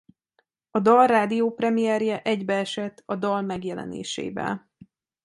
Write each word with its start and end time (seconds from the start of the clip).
A 0.71 0.79
dal 0.79 1.07
rádió 1.07 1.53
premierje 1.53 2.21
egybeesett 2.21 3.03
a 3.05 3.15
dal 3.15 3.41
megjelenésével. 3.41 4.71